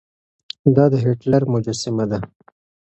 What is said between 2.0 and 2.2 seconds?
ده.